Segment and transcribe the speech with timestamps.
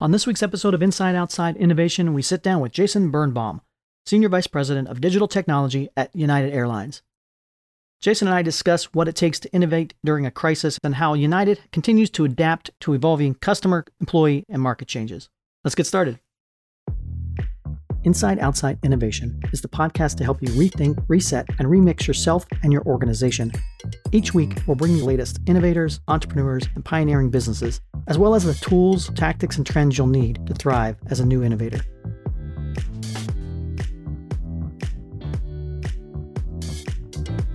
[0.00, 3.60] On this week's episode of Inside Outside Innovation, we sit down with Jason Birnbaum,
[4.04, 7.02] Senior Vice President of Digital Technology at United Airlines.
[8.00, 11.60] Jason and I discuss what it takes to innovate during a crisis and how United
[11.70, 15.28] continues to adapt to evolving customer, employee, and market changes.
[15.62, 16.18] Let's get started.
[18.02, 22.72] Inside Outside Innovation is the podcast to help you rethink, reset, and remix yourself and
[22.72, 23.52] your organization.
[24.12, 28.44] Each week, we'll bring you the latest innovators, entrepreneurs, and pioneering businesses, as well as
[28.44, 31.80] the tools, tactics, and trends you'll need to thrive as a new innovator.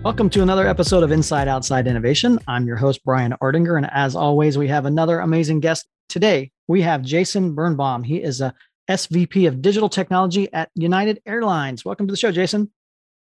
[0.03, 2.39] Welcome to another episode of Inside Outside Innovation.
[2.47, 5.87] I'm your host, Brian Ardinger, and as always, we have another amazing guest.
[6.07, 8.03] Today, we have Jason Birnbaum.
[8.03, 8.53] He is a
[8.89, 11.83] SVP of Digital Technology at United Airlines.
[11.85, 12.71] Welcome to the show, Jason.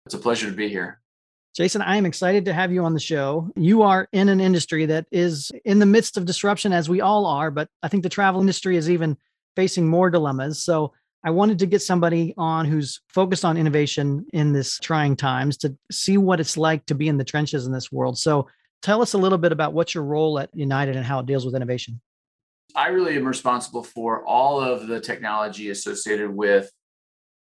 [0.07, 1.01] It's a pleasure to be here.
[1.59, 3.51] Jason, I am excited to have you on the show.
[3.57, 7.27] You are in an industry that is in the midst of disruption, as we all
[7.27, 9.17] are, but I think the travel industry is even
[9.57, 10.63] facing more dilemmas.
[10.63, 10.93] So
[11.25, 15.77] I wanted to get somebody on who's focused on innovation in this trying times to
[15.91, 18.19] see what it's like to be in the trenches in this world.
[18.19, 18.47] So
[18.81, 21.45] tell us a little bit about what's your role at United and how it deals
[21.45, 22.01] with innovation.
[22.77, 26.71] I really am responsible for all of the technology associated with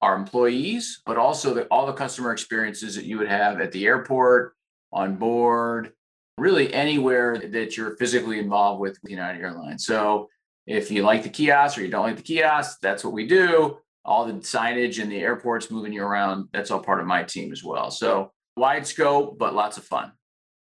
[0.00, 3.86] our employees, but also the, all the customer experiences that you would have at the
[3.86, 4.54] airport,
[4.92, 5.92] on board,
[6.38, 9.84] really anywhere that you're physically involved with United Airlines.
[9.84, 10.28] So
[10.66, 13.78] if you like the kiosk or you don't like the kiosk, that's what we do.
[14.04, 17.52] All the signage in the airports moving you around, that's all part of my team
[17.52, 17.90] as well.
[17.90, 20.12] So wide scope, but lots of fun.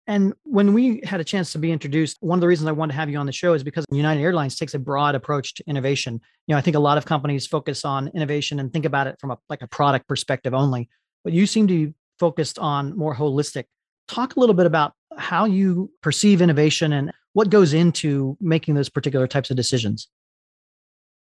[0.05, 2.91] And when we had a chance to be introduced, one of the reasons I wanted
[2.93, 5.63] to have you on the show is because United Airlines takes a broad approach to
[5.65, 6.19] innovation.
[6.47, 9.17] You know, I think a lot of companies focus on innovation and think about it
[9.19, 10.89] from a like a product perspective only,
[11.23, 13.65] but you seem to be focused on more holistic.
[14.09, 18.89] Talk a little bit about how you perceive innovation and what goes into making those
[18.89, 20.09] particular types of decisions.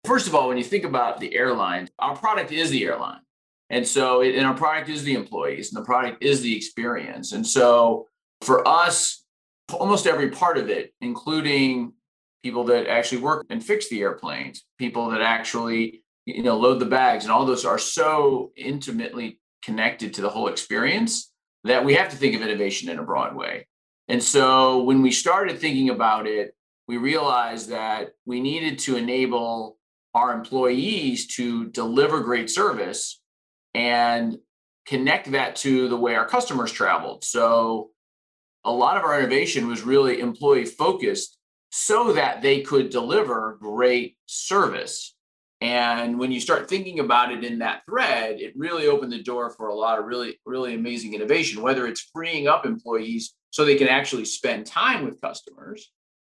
[0.06, 3.20] First of all, when you think about the airline, our product is the airline.
[3.70, 7.34] And so, it, and our product is the employees, and the product is the experience.
[7.34, 8.08] And so,
[8.42, 9.24] for us,
[9.74, 11.94] almost every part of it, including
[12.44, 16.86] people that actually work and fix the airplanes, people that actually you know load the
[16.86, 21.32] bags, and all those are so intimately connected to the whole experience
[21.64, 23.68] that we have to think of innovation in a broad way.
[24.08, 26.56] And so when we started thinking about it,
[26.88, 29.78] we realized that we needed to enable
[30.14, 33.22] our employees to deliver great service
[33.74, 34.38] and
[34.86, 37.24] connect that to the way our customers traveled.
[37.26, 37.92] So
[38.68, 41.38] a lot of our innovation was really employee focused
[41.72, 45.16] so that they could deliver great service.
[45.62, 49.50] And when you start thinking about it in that thread, it really opened the door
[49.50, 53.78] for a lot of really, really amazing innovation, whether it's freeing up employees so they
[53.78, 55.92] can actually spend time with customers.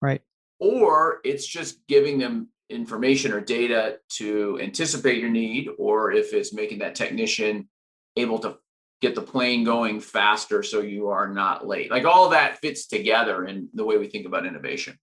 [0.02, 0.22] Right.
[0.60, 6.54] Or it's just giving them information or data to anticipate your need, or if it's
[6.54, 7.70] making that technician
[8.18, 8.58] able to
[9.02, 11.92] get the plane going faster so you are not late.
[11.92, 14.98] Like all that fits together in the way we think about innovation.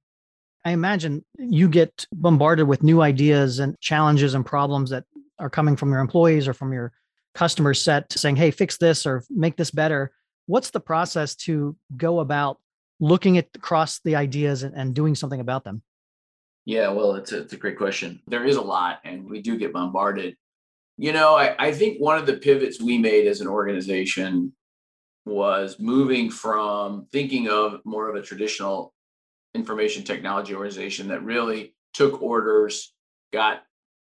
[0.65, 5.05] I imagine you get bombarded with new ideas and challenges and problems that
[5.39, 6.93] are coming from your employees or from your
[7.35, 10.13] customer set saying, hey, fix this or make this better.
[10.47, 12.59] What's the process to go about
[13.01, 15.83] looking at across the ideas and, and doing something about them?
[16.65, 18.23] Yeah, well, it's a, it's a great question.
[18.27, 20.37] There is a lot, and we do get bombarded.
[20.97, 24.53] You know, I, I think one of the pivots we made as an organization
[25.27, 28.95] was moving from thinking of more of a traditional
[29.55, 32.93] information technology organization that really took orders,
[33.33, 33.63] got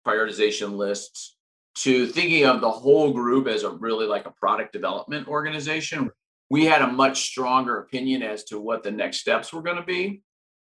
[0.06, 1.38] prioritization lists,
[1.75, 6.09] to thinking of the whole group as a really like a product development organization.
[6.50, 9.84] We had a much stronger opinion as to what the next steps were going to
[9.84, 10.22] be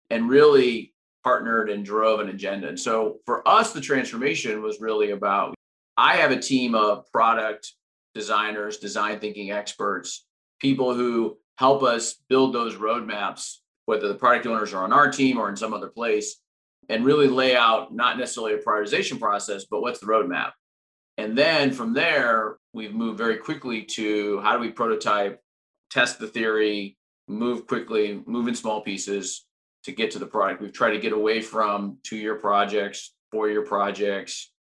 [0.09, 2.67] and really partnered and drove an agenda.
[2.67, 5.53] And so for us, the transformation was really about
[5.97, 7.73] I have a team of product
[8.15, 10.25] designers, design thinking experts,
[10.59, 15.37] people who help us build those roadmaps, whether the product owners are on our team
[15.37, 16.39] or in some other place,
[16.89, 20.51] and really lay out not necessarily a prioritization process, but what's the roadmap.
[21.17, 25.39] And then from there, we've moved very quickly to how do we prototype,
[25.91, 26.97] test the theory,
[27.27, 29.45] move quickly, move in small pieces
[29.83, 30.61] to get to the product.
[30.61, 34.52] We've tried to get away from two year projects, four year projects,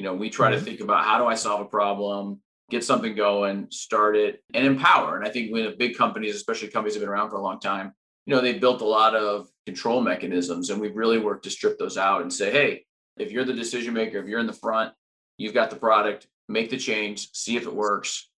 [0.00, 0.58] you know, we try mm-hmm.
[0.58, 4.64] to think about how do I solve a problem, get something going, start it, and
[4.64, 5.18] empower.
[5.18, 7.42] And I think when the big companies, especially companies that have been around for a
[7.42, 7.92] long time,
[8.24, 11.78] you know, they've built a lot of control mechanisms, and we've really worked to strip
[11.78, 12.86] those out and say, hey,
[13.18, 14.94] if you're the decision maker, if you're in the front,
[15.36, 18.30] you've got the product, make the change, see if it works,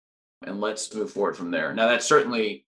[0.43, 1.75] and let's move forward from there.
[1.75, 2.65] Now, that's certainly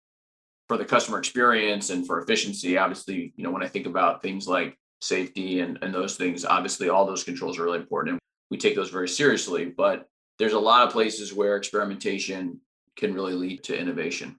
[0.68, 2.78] for the customer experience and for efficiency.
[2.78, 6.46] Obviously, you know, when I think about things like safety and, and those things.
[6.46, 8.14] Obviously, all those controls are really important.
[8.14, 8.20] And
[8.54, 9.66] we take those very seriously.
[9.66, 10.08] But
[10.38, 12.62] there's a lot of places where experimentation
[12.96, 14.38] can really lead to innovation.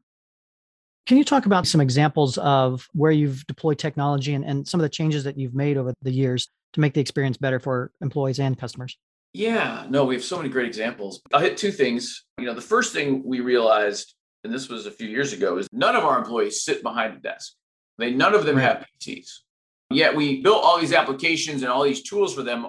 [1.07, 4.83] Can you talk about some examples of where you've deployed technology and, and some of
[4.83, 8.39] the changes that you've made over the years to make the experience better for employees
[8.39, 8.97] and customers?
[9.33, 11.21] Yeah, no, we have so many great examples.
[11.33, 12.25] I'll hit two things.
[12.39, 14.15] You know, the first thing we realized,
[14.45, 17.19] and this was a few years ago, is none of our employees sit behind a
[17.19, 17.55] desk.
[17.99, 19.29] They none of them have PCs.
[19.91, 22.69] Yet we built all these applications and all these tools for them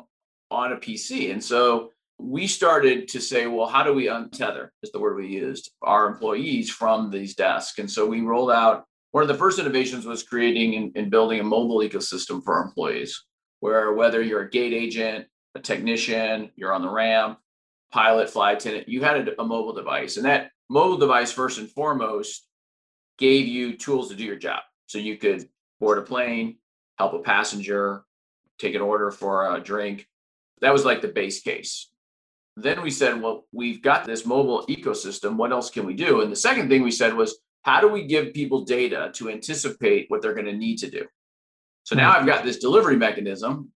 [0.56, 1.32] on a PC.
[1.32, 5.28] And so we started to say, well, how do we untether, is the word we
[5.28, 7.80] used, our employees from these desks?
[7.80, 11.40] And so we rolled out one of the first innovations was creating and, and building
[11.40, 13.24] a mobile ecosystem for our employees,
[13.62, 15.26] where whether you're a gate agent,
[15.56, 17.40] a technician, you're on the ramp,
[17.94, 20.18] pilot, flight attendant, you had a, a mobile device.
[20.18, 22.46] And that mobile device, first and foremost,
[23.18, 24.62] gave you tools to do your job.
[24.88, 25.48] So you could
[25.80, 26.58] board a plane,
[26.98, 28.04] help a passenger,
[28.60, 30.08] take an order for a drink.
[30.62, 31.90] That was like the base case.
[32.58, 35.36] Then we said, well, we've got this mobile ecosystem.
[35.36, 36.22] What else can we do?
[36.22, 40.06] And the second thing we said was, how do we give people data to anticipate
[40.10, 41.06] what they're going to need to do?
[41.84, 42.12] So now.
[42.12, 43.72] I've got this delivery mechanism.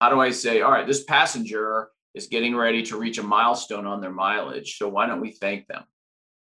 [0.00, 3.86] How do I say, all right, this passenger is getting ready to reach a milestone
[3.86, 4.76] on their mileage.
[4.76, 5.84] So why don't we thank them?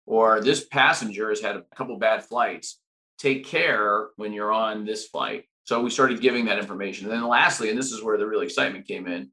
[0.05, 2.79] Or this passenger has had a couple bad flights.
[3.17, 5.45] Take care when you're on this flight.
[5.65, 7.05] So we started giving that information.
[7.05, 9.31] And then lastly, and this is where the real excitement came in,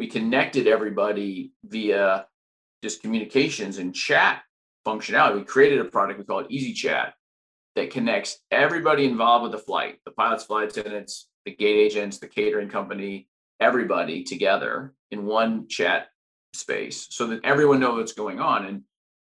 [0.00, 2.24] we connected everybody via
[2.82, 4.40] just communications and chat
[4.86, 5.36] functionality.
[5.36, 7.12] We created a product we call it Easy Chat
[7.76, 12.28] that connects everybody involved with the flight, the pilots, flight attendants, the gate agents, the
[12.28, 13.28] catering company,
[13.60, 16.08] everybody together in one chat
[16.54, 18.64] space so that everyone knows what's going on.
[18.64, 18.82] And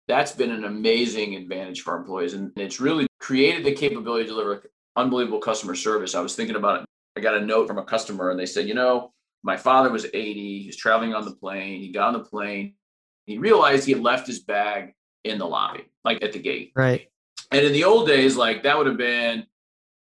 [0.08, 2.34] that's been an amazing advantage for our employees.
[2.34, 4.64] And it's really created the capability to deliver
[4.96, 6.16] unbelievable customer service.
[6.16, 6.86] I was thinking about it.
[7.16, 9.12] I got a note from a customer and they said, you know,
[9.46, 10.64] my father was 80.
[10.64, 11.80] He's traveling on the plane.
[11.80, 12.74] He got on the plane.
[13.28, 14.94] He realized he had left his bag
[15.24, 16.72] in the lobby, like at the gate.
[16.76, 17.08] Right.
[17.52, 19.46] And in the old days, like that would have been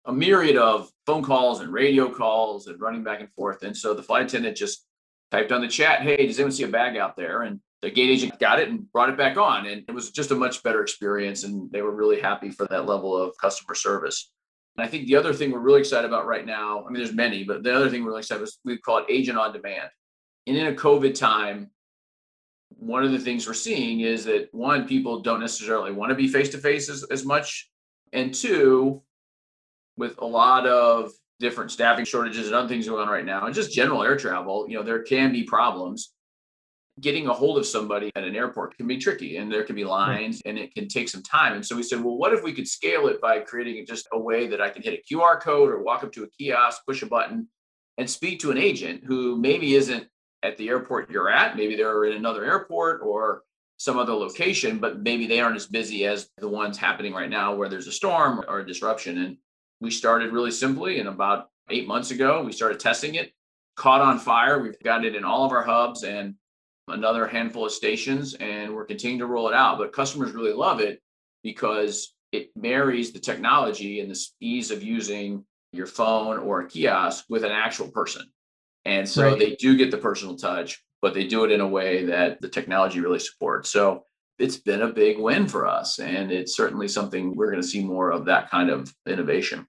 [0.06, 3.62] a myriad of phone calls and radio calls and running back and forth.
[3.62, 4.86] And so the flight attendant just
[5.30, 7.44] typed on the chat, Hey, does anyone see a bag out there?
[7.44, 9.68] And the gate agent got it and brought it back on.
[9.68, 11.44] And it was just a much better experience.
[11.44, 14.32] And they were really happy for that level of customer service.
[14.78, 17.14] And I think the other thing we're really excited about right now, I mean, there's
[17.14, 19.52] many, but the other thing we're really excited about is we call it agent on
[19.52, 19.90] demand.
[20.46, 21.72] And in a COVID time,
[22.70, 26.28] one of the things we're seeing is that one, people don't necessarily want to be
[26.28, 27.70] face to face as much.
[28.14, 29.02] And two,
[29.98, 33.56] with a lot of different staffing shortages and other things going on right now, and
[33.56, 36.14] just general air travel, you know, there can be problems
[37.00, 39.84] getting a hold of somebody at an airport can be tricky and there can be
[39.84, 41.54] lines and it can take some time.
[41.54, 44.20] And so we said, well, what if we could scale it by creating just a
[44.20, 47.04] way that I can hit a QR code or walk up to a kiosk, push
[47.04, 47.48] a button,
[47.98, 50.08] and speak to an agent who maybe isn't
[50.44, 51.56] at the airport you're at.
[51.56, 53.44] Maybe they're in another airport or
[53.78, 57.54] some other location, but maybe they aren't as busy as the ones happening right now
[57.54, 59.20] where there's a storm or a disruption.
[59.20, 59.38] And
[59.82, 61.00] we started really simply.
[61.00, 63.34] And about eight months ago, we started testing it,
[63.76, 64.60] caught on fire.
[64.62, 66.36] We've got it in all of our hubs and
[66.88, 69.78] another handful of stations and we're continuing to roll it out.
[69.78, 71.02] But customers really love it
[71.44, 77.26] because it marries the technology and the ease of using your phone or a kiosk
[77.30, 78.24] with an actual person.
[78.86, 79.40] And so right.
[79.40, 82.50] they do get the personal touch, but they do it in a way that the
[82.50, 83.70] technology really supports.
[83.70, 84.04] So
[84.40, 86.00] it's been a big win for us.
[86.00, 89.68] And it's certainly something we're going to see more of that kind of innovation.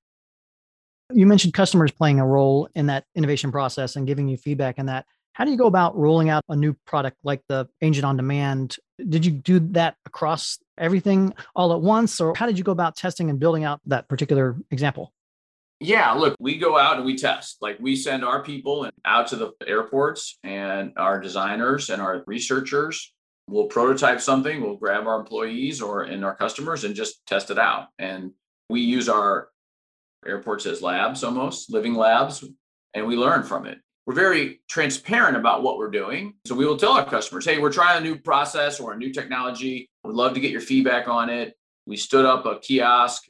[1.12, 4.86] You mentioned customers playing a role in that innovation process and giving you feedback on
[4.86, 5.06] that.
[5.32, 8.76] How do you go about rolling out a new product like the Agent on Demand?
[9.08, 12.96] Did you do that across everything all at once, or how did you go about
[12.96, 15.12] testing and building out that particular example?
[15.80, 17.58] Yeah, look, we go out and we test.
[17.60, 23.14] Like we send our people out to the airports and our designers and our researchers.
[23.48, 27.58] We'll prototype something, we'll grab our employees or in our customers and just test it
[27.58, 27.86] out.
[27.98, 28.32] And
[28.68, 29.48] we use our
[30.26, 32.44] airports as labs almost, living labs,
[32.92, 33.78] and we learn from it
[34.08, 36.32] we're very transparent about what we're doing.
[36.46, 39.12] So we will tell our customers, hey, we're trying a new process or a new
[39.12, 39.90] technology.
[40.02, 41.54] We'd love to get your feedback on it.
[41.84, 43.24] We stood up a kiosk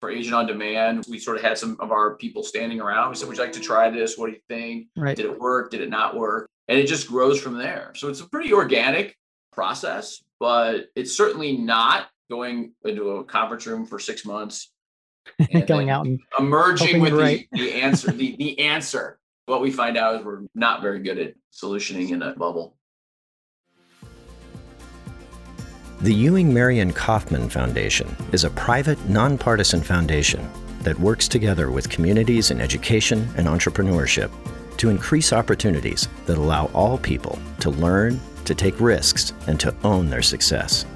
[0.00, 1.04] for agent on demand.
[1.10, 3.08] We sort of had some of our people standing around.
[3.08, 4.16] We said, Would you like to try this?
[4.16, 4.86] What do you think?
[4.96, 5.16] Right.
[5.16, 5.72] Did it work?
[5.72, 6.48] Did it not work?
[6.68, 7.90] And it just grows from there.
[7.96, 9.16] So it's a pretty organic
[9.52, 14.70] process, but it's certainly not going into a conference room for six months.
[15.66, 17.48] going out and emerging with the, right.
[17.52, 19.19] the answer, the, the answer
[19.50, 22.76] what we find out is we're not very good at solutioning in a bubble.
[26.00, 30.48] The Ewing Marion Kauffman Foundation is a private, nonpartisan foundation
[30.82, 34.30] that works together with communities in education and entrepreneurship
[34.78, 40.08] to increase opportunities that allow all people to learn, to take risks, and to own
[40.08, 40.86] their success.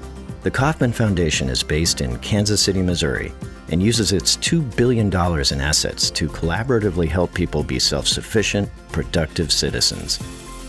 [0.41, 3.31] The Kauffman Foundation is based in Kansas City, Missouri,
[3.69, 9.51] and uses its $2 billion in assets to collaboratively help people be self sufficient, productive
[9.51, 10.19] citizens.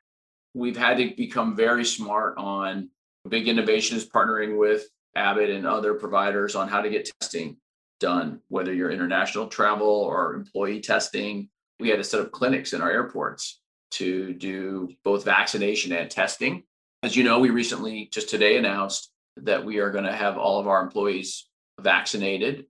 [0.54, 2.90] We've had to become very smart on
[3.28, 4.84] big innovations, partnering with
[5.14, 7.56] Abbott and other providers on how to get testing
[7.98, 11.48] done, whether you're international travel or employee testing.
[11.78, 13.60] We had a set of clinics in our airports
[13.92, 16.64] to do both vaccination and testing.
[17.02, 20.60] As you know, we recently just today announced that we are going to have all
[20.60, 21.48] of our employees
[21.80, 22.66] vaccinated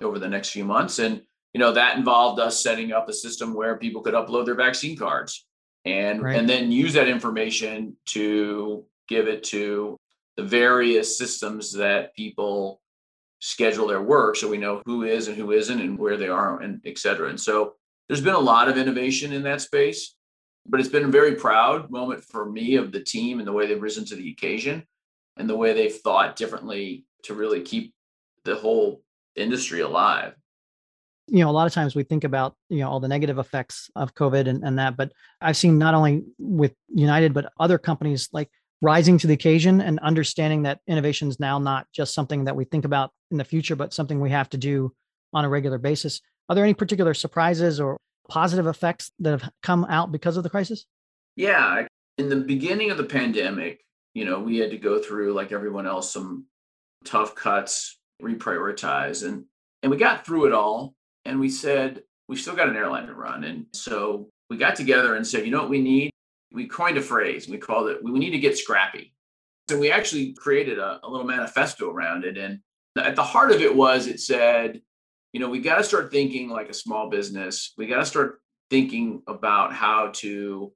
[0.00, 0.98] over the next few months.
[0.98, 1.22] And
[1.52, 4.96] you know that involved us setting up a system where people could upload their vaccine
[4.96, 5.46] cards
[5.84, 6.36] and right.
[6.36, 9.96] and then use that information to give it to
[10.36, 12.80] the various systems that people
[13.40, 16.60] schedule their work so we know who is and who isn't and where they are
[16.60, 17.28] and et cetera.
[17.28, 17.74] And so
[18.08, 20.14] there's been a lot of innovation in that space
[20.66, 23.66] but it's been a very proud moment for me of the team and the way
[23.66, 24.84] they've risen to the occasion
[25.36, 27.94] and the way they've thought differently to really keep
[28.44, 29.02] the whole
[29.36, 30.34] industry alive.
[31.26, 33.90] You know a lot of times we think about you know all the negative effects
[33.96, 35.10] of covid and, and that but
[35.40, 38.50] i've seen not only with united but other companies like
[38.84, 42.64] rising to the occasion and understanding that innovation is now not just something that we
[42.64, 44.92] think about in the future but something we have to do
[45.32, 47.98] on a regular basis are there any particular surprises or
[48.28, 50.86] positive effects that have come out because of the crisis
[51.36, 51.86] yeah
[52.18, 53.80] in the beginning of the pandemic
[54.12, 56.46] you know we had to go through like everyone else some
[57.04, 59.44] tough cuts reprioritize and
[59.82, 63.14] and we got through it all and we said, we've still got an airline to
[63.14, 63.44] run.
[63.44, 66.10] And so we got together and said, you know what we need?
[66.54, 67.48] We coined a phrase.
[67.48, 69.12] We called it, we need to get scrappy.
[69.68, 72.38] So we actually created a, a little manifesto around it.
[72.38, 72.60] And
[72.96, 74.80] at the heart of it was it said,
[75.32, 77.72] you know, we got to start thinking like a small business.
[77.76, 80.72] We got to start thinking about how to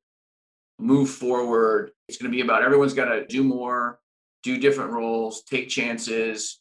[0.79, 1.93] move forward.
[2.09, 4.01] It's going to be about everyone's got to do more,
[4.43, 6.61] do different roles, take chances,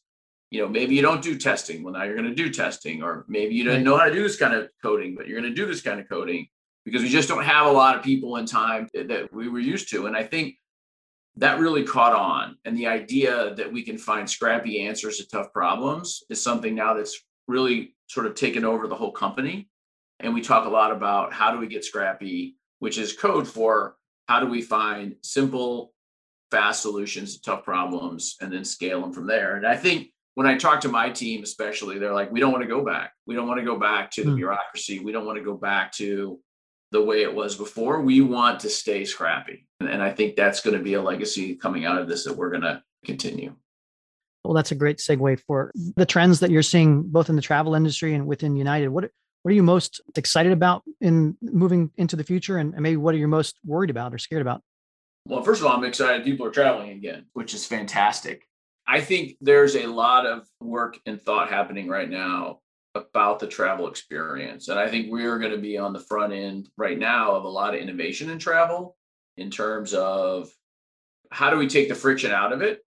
[0.50, 1.84] you know, maybe you don't do testing.
[1.84, 4.24] Well, now you're going to do testing, or maybe you didn't know how to do
[4.24, 6.48] this kind of coding, but you're going to do this kind of coding
[6.88, 9.90] because we just don't have a lot of people in time that we were used
[9.90, 10.06] to.
[10.06, 10.56] And I think
[11.36, 12.56] that really caught on.
[12.64, 16.94] And the idea that we can find scrappy answers to tough problems is something now
[16.94, 19.68] that's really sort of taken over the whole company.
[20.22, 23.98] And we talk a lot about how do we get scrappy, which is code for
[24.30, 25.92] how do we find simple,
[26.52, 29.58] fast solutions to tough problems and then scale them from there.
[29.58, 32.64] And I think when I talk to my team, especially, they're like, we don't want
[32.64, 33.12] to go back.
[33.26, 34.38] We don't want to go back to the mm.
[34.38, 35.00] bureaucracy.
[35.00, 36.40] We don't want to go back to
[36.92, 38.02] the way it was before.
[38.02, 39.68] We want to stay scrappy.
[39.80, 42.50] And I think that's going to be a legacy coming out of this that we're
[42.50, 43.56] going to continue.
[44.44, 47.76] Well, that's a great segue for the trends that you're seeing both in the travel
[47.76, 48.90] industry and within United.
[48.90, 49.12] What
[49.44, 53.18] what are you most excited about in moving into the future, and maybe what are
[53.18, 54.62] you most worried about or scared about?
[55.26, 58.48] Well, first of all, I'm excited people are traveling again, which is fantastic.
[58.88, 62.60] I think there's a lot of work and thought happening right now
[62.98, 64.68] about the travel experience.
[64.68, 67.50] And I think we're going to be on the front end right now of a
[67.50, 68.98] lot of innovation in travel
[69.38, 70.50] in terms of
[71.32, 72.84] how do we take the friction out of it?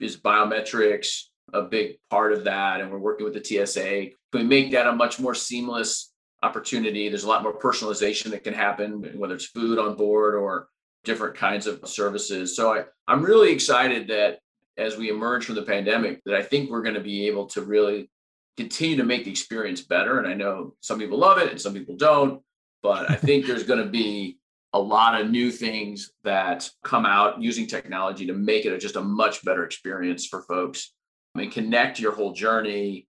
[0.00, 2.80] Is biometrics a big part of that?
[2.80, 4.10] And we're working with the TSA.
[4.32, 6.12] Can we make that a much more seamless
[6.42, 7.08] opportunity?
[7.08, 10.68] There's a lot more personalization that can happen, whether it's food on board or
[11.04, 12.54] different kinds of services.
[12.54, 14.40] So I, I'm really excited that
[14.76, 17.62] as we emerge from the pandemic that I think we're going to be able to
[17.62, 18.10] really
[18.58, 20.18] continue to make the experience better.
[20.18, 22.42] And I know some people love it and some people don't,
[22.82, 24.38] but I think there's going to be
[24.72, 29.00] a lot of new things that come out using technology to make it just a
[29.00, 30.92] much better experience for folks.
[31.34, 33.06] I mean, connect your whole journey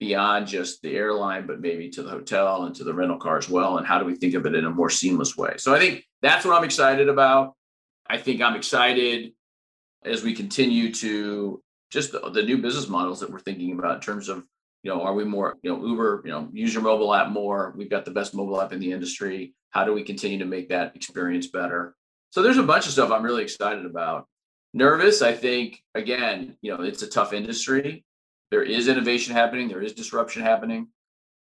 [0.00, 3.48] beyond just the airline, but maybe to the hotel and to the rental car as
[3.48, 3.78] well.
[3.78, 5.54] And how do we think of it in a more seamless way?
[5.56, 7.54] So I think that's what I'm excited about.
[8.08, 9.32] I think I'm excited
[10.04, 14.00] as we continue to just the, the new business models that we're thinking about in
[14.00, 14.44] terms of
[14.82, 17.74] you know, are we more, you know, Uber, you know, use your mobile app more.
[17.76, 19.54] We've got the best mobile app in the industry.
[19.70, 21.94] How do we continue to make that experience better?
[22.30, 24.26] So there's a bunch of stuff I'm really excited about.
[24.72, 28.04] Nervous, I think, again, you know, it's a tough industry.
[28.50, 30.88] There is innovation happening, there is disruption happening.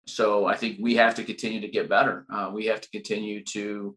[0.06, 2.26] So I think we have to continue to get better.
[2.32, 3.96] Uh, we have to continue to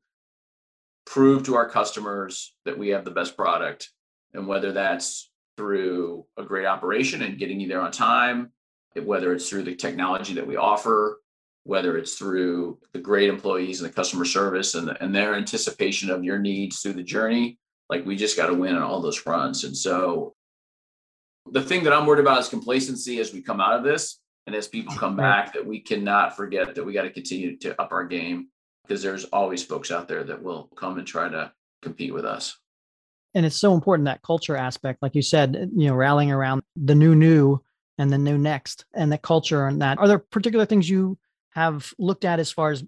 [1.06, 3.90] prove to our customers that we have the best product.
[4.34, 8.52] And whether that's through a great operation and getting you there on time,
[8.96, 11.22] whether it's through the technology that we offer,
[11.64, 16.10] whether it's through the great employees and the customer service and, the, and their anticipation
[16.10, 17.58] of your needs through the journey.
[17.90, 19.64] Like we just got to win on all those fronts.
[19.64, 20.34] And so
[21.52, 24.56] the thing that I'm worried about is complacency as we come out of this and
[24.56, 27.92] as people come back, that we cannot forget that we got to continue to up
[27.92, 28.48] our game
[28.88, 32.58] because there's always folks out there that will come and try to compete with us.
[33.36, 36.96] And it's so important that culture aspect, like you said, you know, rallying around the
[36.96, 37.60] new new
[38.00, 40.00] and the new next and the culture and that.
[40.00, 41.20] Are there particular things you
[41.52, 42.84] have looked at as far as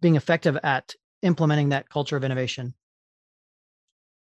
[0.00, 2.74] being effective at implementing that culture of innovation?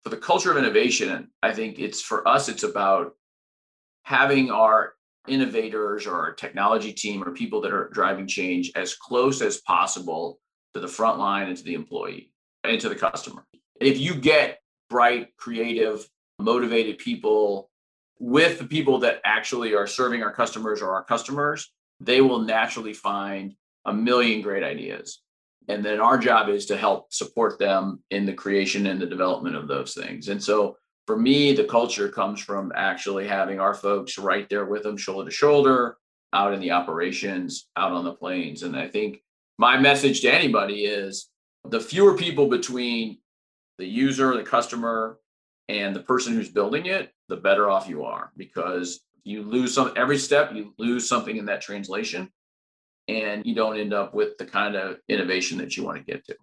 [0.02, 3.12] For the culture of innovation, I think it's for us, it's about
[4.02, 4.94] having our
[5.28, 10.40] innovators or our technology team or people that are driving change as close as possible
[10.74, 12.32] to the front line and to the employee
[12.64, 13.44] and to the customer.
[13.80, 14.58] If you get
[14.90, 16.04] bright, creative,
[16.38, 17.70] motivated people
[18.22, 22.92] with the people that actually are serving our customers or our customers, they will naturally
[22.92, 23.52] find
[23.84, 25.22] a million great ideas.
[25.68, 29.56] And then our job is to help support them in the creation and the development
[29.56, 30.28] of those things.
[30.28, 30.76] And so
[31.08, 35.28] for me, the culture comes from actually having our folks right there with them, shoulder
[35.28, 35.96] to shoulder,
[36.32, 38.62] out in the operations, out on the planes.
[38.62, 39.20] And I think
[39.58, 41.28] my message to anybody is
[41.68, 43.18] the fewer people between
[43.78, 45.18] the user, the customer,
[45.68, 49.92] and the person who's building it, the better off you are because you lose some
[49.96, 52.28] every step, you lose something in that translation
[53.08, 56.24] and you don't end up with the kind of innovation that you want to get
[56.26, 56.36] to.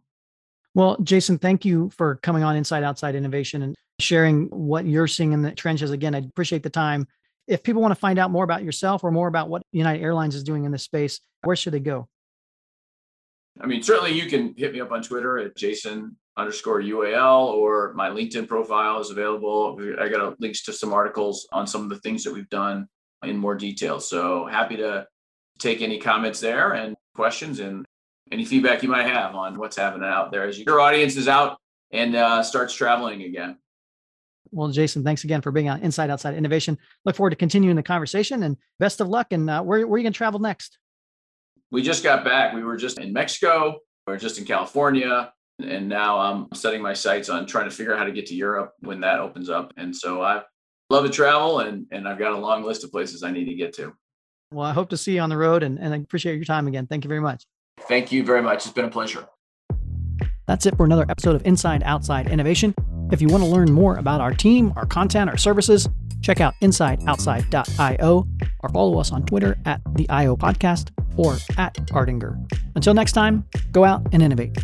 [0.76, 5.32] Well, Jason, thank you for coming on Inside Outside Innovation and sharing what you're seeing
[5.32, 5.92] in the trenches.
[5.92, 7.08] Again, I appreciate the time.
[7.48, 10.36] If people want to find out more about yourself or more about what United Airlines
[10.36, 12.08] is doing in this space, where should they go?
[13.62, 17.94] I mean, certainly you can hit me up on Twitter at Jason underscore UAL or
[17.94, 19.78] my LinkedIn profile is available.
[20.00, 22.88] I got links to some articles on some of the things that we've done
[23.24, 24.00] in more detail.
[24.00, 25.06] So happy to
[25.60, 27.86] take any comments there and questions and
[28.32, 31.58] any feedback you might have on what's happening out there as your audience is out
[31.92, 33.58] and uh, starts traveling again.
[34.52, 36.78] Well, Jason, thanks again for being on Inside Outside Innovation.
[37.06, 39.28] Look forward to continuing the conversation and best of luck.
[39.32, 40.78] And uh, where, where are you going to travel next?
[41.72, 42.54] We just got back.
[42.54, 43.80] We were just in Mexico.
[44.08, 47.94] We are just in California and now I'm setting my sights on trying to figure
[47.94, 49.74] out how to get to Europe when that opens up.
[49.78, 50.42] And so I
[50.90, 53.56] love to travel and, and I've got a long list of places I need to
[53.56, 53.94] get to.
[54.52, 56.68] Well, I hope to see you on the road and, and I appreciate your time
[56.68, 56.88] again.
[56.88, 57.46] Thank you very much.
[57.82, 58.66] Thank you very much.
[58.66, 59.28] It's been a pleasure.
[60.48, 62.74] That's it for another episode of Inside Outside Innovation.
[63.12, 65.88] If you want to learn more about our team, our content, our services,
[66.22, 68.28] check out insideoutside.io
[68.62, 72.40] or follow us on Twitter at the IO Podcast or at Ardinger.
[72.76, 74.58] Until next time, go out and innovate.